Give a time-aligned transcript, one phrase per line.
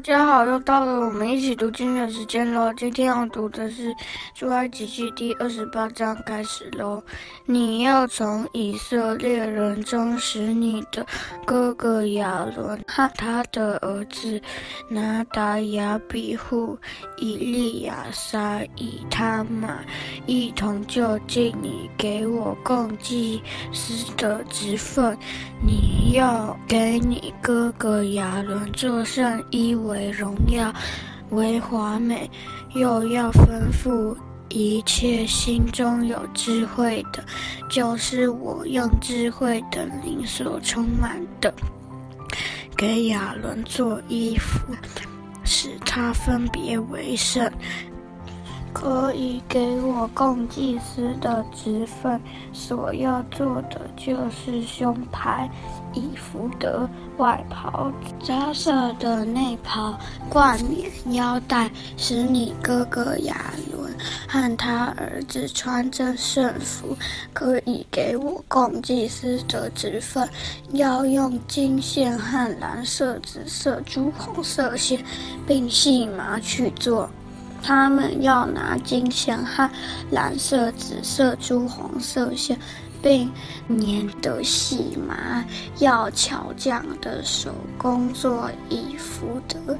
[0.00, 2.72] 大家好，又到了我们一起读经的时间喽。
[2.72, 3.90] 今天要读的是
[4.34, 7.02] 《出埃及记》第二十八章，开始喽。
[7.44, 11.04] 你要从以色列人中使你的
[11.44, 14.40] 哥哥亚伦和他的儿子
[14.88, 16.78] 拿达亚比户、
[17.18, 19.80] 以利亚撒、以他玛
[20.24, 25.14] 一同就近你给我供祭司的职分。
[25.62, 29.76] 你要给你哥哥亚伦做上衣。
[29.90, 30.72] 为荣耀，
[31.30, 32.30] 为华美，
[32.74, 34.16] 又要吩咐
[34.48, 37.24] 一切心中有智慧的，
[37.68, 41.52] 就是我用智慧的灵所充满的，
[42.76, 44.72] 给亚伦做衣服，
[45.44, 47.50] 使他分别为圣。
[48.72, 52.20] 可以给我供祭司的职分，
[52.52, 55.50] 所要做的就是胸牌、
[55.92, 56.88] 以弗得、
[57.18, 63.92] 外袍、扎色的内袍、冠冕、腰带，使你哥哥亚伦
[64.28, 66.96] 和他儿子穿着圣服。
[67.32, 70.28] 可以给我供祭司的职分，
[70.72, 75.04] 要用金线和蓝色、紫色、朱红色线，
[75.46, 77.08] 并细麻去做。
[77.62, 79.70] 他们要拿金线和
[80.10, 82.58] 蓝色、紫色、朱红色线，
[83.02, 83.30] 并
[83.68, 85.44] 粘的细麻，
[85.78, 89.76] 要巧匠的手工做以福德。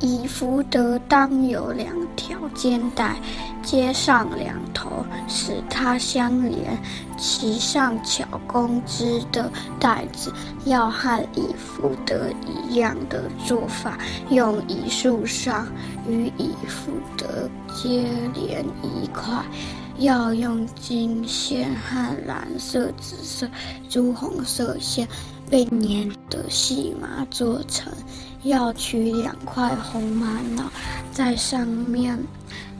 [0.00, 3.14] 以福德当有两条肩带，
[3.62, 6.76] 接上两头，使它相连。
[7.16, 9.48] 其上巧工织的
[9.78, 10.32] 带子，
[10.64, 13.96] 要和以福德一样的做法，
[14.28, 15.68] 用一束上
[16.08, 19.32] 与以福德接连一块，
[20.02, 23.48] 要用金线和蓝色、紫色、
[23.88, 25.08] 朱红色线，
[25.48, 27.92] 并粘的细麻做成。
[28.42, 30.64] 要取两块红玛瑙，
[31.12, 32.18] 在上面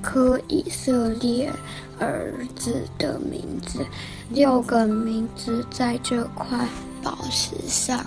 [0.01, 1.53] 刻以色列
[2.01, 3.87] 儿子的名字，
[4.31, 6.67] 六个名字在这块
[7.01, 8.05] 宝石上，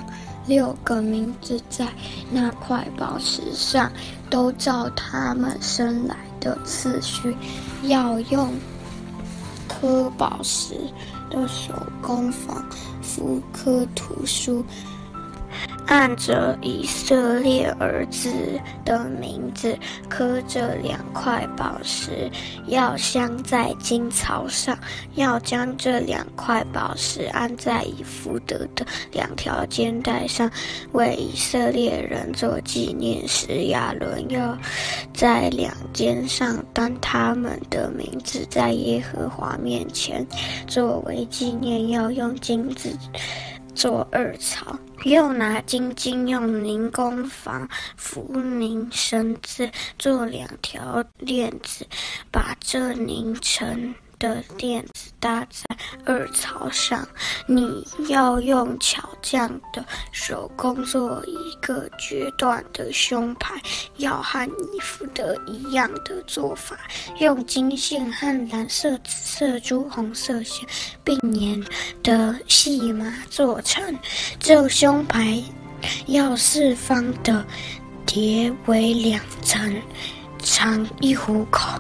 [0.48, 1.88] 六个名字在
[2.30, 3.90] 那块宝石上，
[4.30, 7.38] 都照他们生来的次序，
[7.84, 8.54] 要用
[9.86, 10.74] 科宝石
[11.30, 12.66] 的手工坊
[13.04, 14.66] 福科图书。
[15.88, 18.30] 按着以色列儿子
[18.84, 19.78] 的名字
[20.10, 22.30] 刻着两块宝石，
[22.68, 24.78] 要镶在金槽上。
[25.16, 30.50] 要将这两块宝石安在以弗得的两条肩带上，
[30.92, 33.66] 为以色列人做纪念时。
[33.66, 34.58] 亚伦要
[35.14, 40.26] 在两肩上当他们的名字，在耶和华面前
[40.68, 42.92] 作为纪念，要用金子。
[43.76, 49.70] 做二槽，又拿金金用凝工房福凝绳子，
[50.00, 51.86] 做两条链子，
[52.32, 57.08] 把这凝成的垫子搭在二槽上，
[57.48, 63.56] 你要用巧匠的手工做一个决断的胸牌，
[63.98, 66.78] 要和衣服的一样的做法，
[67.20, 70.68] 用金线和蓝色、紫色、朱红色线
[71.04, 71.64] 并粘
[72.04, 73.84] 的细麻做成。
[74.40, 75.44] 这胸牌
[76.08, 77.46] 要四方的，
[78.06, 79.82] 叠为两层，
[80.40, 81.80] 长一虎口。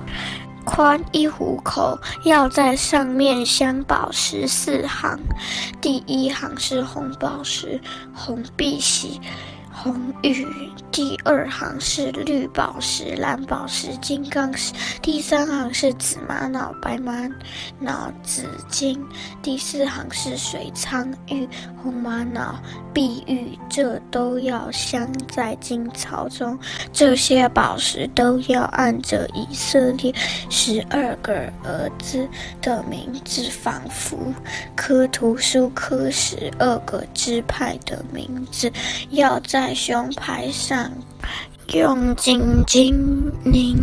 [0.65, 5.17] 宽一虎口，要在上面镶宝石四行，
[5.79, 7.79] 第一行是红宝石，
[8.13, 9.21] 红碧玺。
[9.85, 10.47] 红玉，
[10.91, 17.29] 第二行是绿宝石、蓝宝石、金刚石；第三行是紫玛瑙、白玛
[17.79, 18.97] 瑙、紫金；
[19.43, 21.47] 第四行是水苍玉、
[21.83, 22.59] 红玛瑙、
[22.91, 23.55] 碧玉。
[23.69, 26.57] 这都要镶在金槽中。
[26.91, 30.11] 这些宝石都要按着以色列
[30.49, 31.31] 十二个
[31.63, 32.27] 儿子
[32.59, 34.17] 的名字仿佛
[34.75, 38.71] 科图书，科十二个支派的名字，
[39.11, 39.74] 要在。
[39.75, 40.89] 胸牌上
[41.73, 42.95] 用金金
[43.43, 43.75] 拧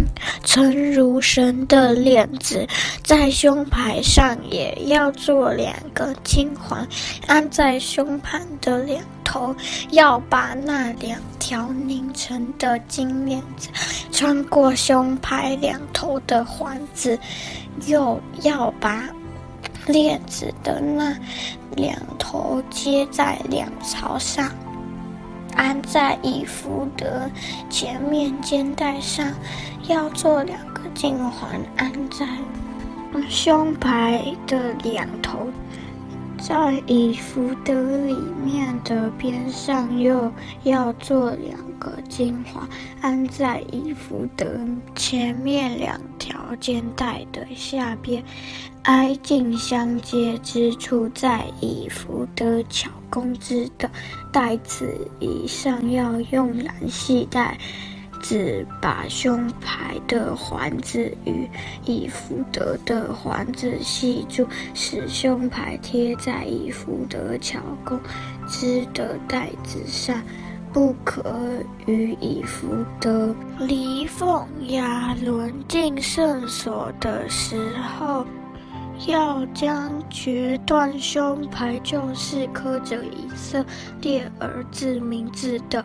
[0.44, 2.66] 成如绳的链子，
[3.04, 6.86] 在胸牌上也要做两个金环，
[7.26, 9.54] 安在胸盘的两头，
[9.90, 13.68] 要把那两条拧成的金链子
[14.12, 17.18] 穿过胸牌两头的环子，
[17.86, 19.08] 又要把
[19.86, 21.16] 链子的那
[21.74, 24.50] 两头接在两槽上。
[25.56, 27.30] 安在以弗得
[27.70, 29.32] 前面肩带上，
[29.88, 32.26] 要做两个颈环，安在
[33.28, 35.48] 胸牌的两头。
[36.44, 40.30] 在以弗得里面的边上，又
[40.64, 42.68] 要做两个精华，
[43.00, 44.58] 安在以弗得
[44.96, 48.24] 前面两条肩带的下边，
[48.82, 53.88] 挨近相接之处，在以弗得巧工资的
[54.32, 57.56] 带子以上，要用蓝细带。
[58.22, 61.46] 只把胸牌的环子与
[61.84, 67.98] 以弗得的环子系住，使胸牌贴在以弗得巧工
[68.46, 70.22] 织的带子上，
[70.72, 71.22] 不可
[71.86, 72.68] 与以弗
[73.00, 78.24] 得离凤亚伦进圣所的时候，
[79.08, 83.64] 要将决断胸牌，就是刻着以色
[84.00, 85.84] 列儿子名字的。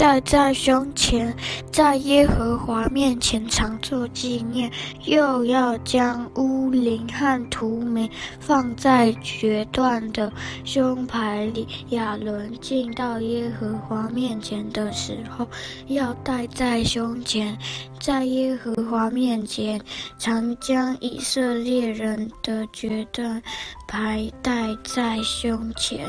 [0.00, 1.36] 戴在胸前，
[1.70, 4.70] 在耶和华面前常作纪念；
[5.04, 8.08] 又要将乌灵和图明
[8.40, 10.32] 放在决断的
[10.64, 11.68] 胸牌里。
[11.90, 15.46] 亚伦进到耶和华面前的时候，
[15.88, 17.54] 要戴在胸前，
[18.00, 19.78] 在耶和华面前
[20.18, 23.42] 常将以色列人的决断
[23.86, 26.06] 牌戴在胸前。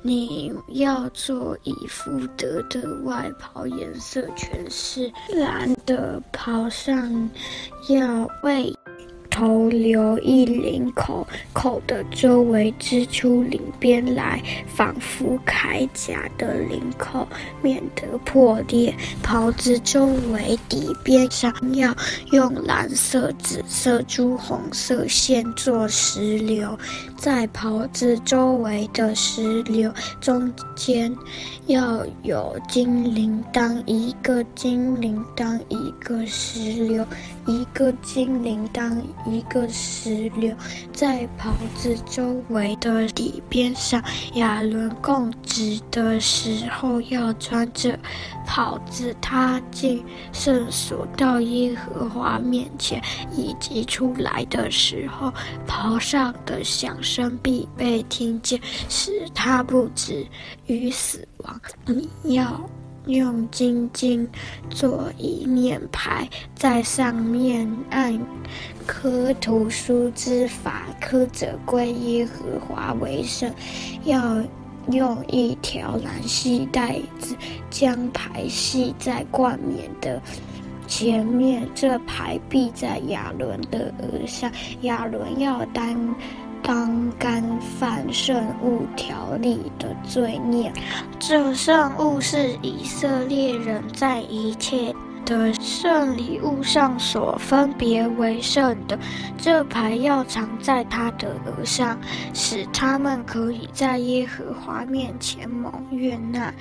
[0.00, 7.30] 你要做以福德的外袍，颜色全是蓝的，袍上
[7.88, 8.72] 要为
[9.38, 17.24] 头留一领口，口的周围织出领边来，仿佛铠甲的领口，
[17.62, 18.92] 免得破裂。
[19.22, 21.94] 袍子周围底边上要
[22.32, 26.76] 用蓝色、紫色、朱红色线做石榴，
[27.16, 29.88] 在袍子周围的石榴
[30.20, 31.14] 中间
[31.68, 37.06] 要有金铃铛，一个金铃铛，一个石榴，
[37.46, 39.00] 一个金铃铛。
[39.30, 40.54] 一个石榴，
[40.92, 44.02] 在袍子周围的底边上，
[44.34, 47.98] 亚伦供职的时候要穿着
[48.46, 53.02] 袍子，他进圣所到耶和华面前，
[53.36, 55.32] 以及出来的时候，
[55.66, 60.26] 袍上的响声必被听见，使他不至
[60.66, 61.60] 于死亡。
[61.86, 62.60] 你要。
[63.06, 64.28] 用金金
[64.68, 68.20] 做一面牌，在上面按
[68.86, 73.50] 科图书之法刻着归耶和华为圣。
[74.04, 74.42] 要
[74.90, 77.36] 用一条蓝细带子
[77.70, 80.20] 将牌系在冠冕的
[80.86, 84.50] 前面，这牌必在亚伦的额上。
[84.82, 86.14] 亚伦要担。
[86.62, 90.72] 当干犯圣物条例的罪孽，
[91.18, 94.94] 这圣物是以色列人在一切
[95.24, 98.98] 的圣礼物上所分别为圣的。
[99.36, 101.98] 这牌要藏在他的额上，
[102.34, 106.52] 使他们可以在耶和华面前蒙悦纳。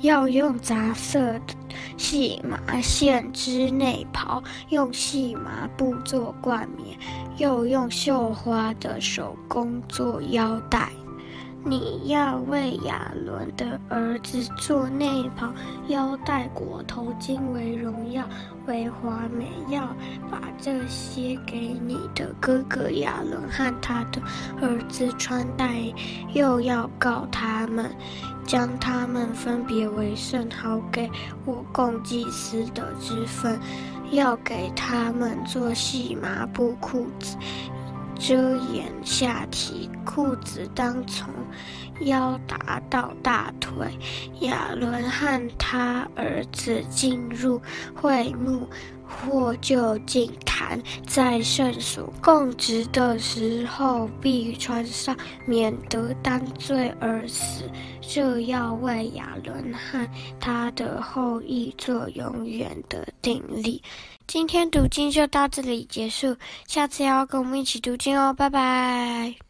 [0.00, 1.54] 要用杂色的
[1.96, 6.98] 细麻线织内袍，用细麻布做冠冕。
[7.36, 10.88] 又用绣花的手工做腰带。
[11.66, 15.50] 你要为亚伦的儿子做内袍、
[15.88, 18.22] 腰带、裹头巾为荣耀、
[18.66, 19.50] 为华美。
[19.70, 19.88] 要
[20.30, 24.20] 把这些给你的哥哥亚伦和他的
[24.60, 25.90] 儿子穿戴，
[26.34, 27.90] 又要告他们，
[28.44, 31.10] 将他们分别为圣，好给
[31.46, 33.58] 我供祭司的之分。
[34.10, 37.36] 要给他们做细麻布裤子。
[38.18, 41.28] 遮掩下体，裤子当从
[42.00, 43.98] 腰达到大腿。
[44.40, 47.60] 亚伦和他儿子进入
[47.94, 48.68] 会幕，
[49.22, 55.16] 或就近坛，在圣所供职的时候，必穿上，
[55.46, 57.64] 免得担罪而死。
[58.00, 60.06] 这要为亚伦和
[60.38, 63.82] 他的后裔做永远的定例。
[64.26, 69.43] 今天读经就到这里结束，下次要跟我们一起读经哦，拜拜。